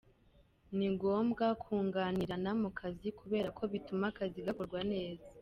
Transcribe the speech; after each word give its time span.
Ni 0.77 0.87
ngombwa 0.93 1.45
kunganirana 1.61 2.51
mu 2.61 2.69
kazi 2.79 3.07
kubera 3.19 3.47
ko 3.57 3.63
bituma 3.71 4.05
akazi 4.11 4.39
gakorwa 4.47 4.81
neza. 4.91 5.25